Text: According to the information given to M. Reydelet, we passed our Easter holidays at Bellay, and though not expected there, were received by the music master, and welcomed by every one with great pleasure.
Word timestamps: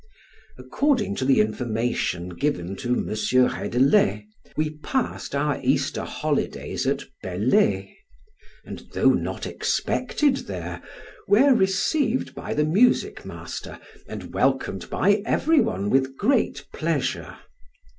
According 0.57 1.13
to 1.17 1.25
the 1.25 1.39
information 1.41 2.29
given 2.29 2.75
to 2.77 2.93
M. 2.95 3.05
Reydelet, 3.05 4.23
we 4.57 4.79
passed 4.79 5.35
our 5.35 5.59
Easter 5.61 6.03
holidays 6.05 6.87
at 6.87 7.03
Bellay, 7.21 7.97
and 8.65 8.79
though 8.93 9.11
not 9.13 9.45
expected 9.45 10.37
there, 10.47 10.81
were 11.27 11.53
received 11.53 12.33
by 12.33 12.55
the 12.55 12.65
music 12.65 13.25
master, 13.25 13.79
and 14.07 14.33
welcomed 14.33 14.89
by 14.89 15.21
every 15.23 15.59
one 15.61 15.91
with 15.91 16.17
great 16.17 16.65
pleasure. 16.73 17.37